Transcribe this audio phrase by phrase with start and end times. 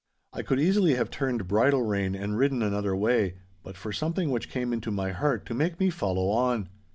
[0.33, 4.49] I could easily have turned bridle rein and ridden another way, but for something which
[4.49, 6.69] came into my heart to make me follow on.